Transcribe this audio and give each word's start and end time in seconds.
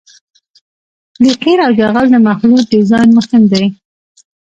د 1.23 1.25
قیر 1.41 1.57
او 1.65 1.71
جغل 1.79 2.05
د 2.11 2.15
مخلوط 2.27 2.65
ډیزاین 2.73 3.09
مهم 3.17 3.43
دی 3.51 3.65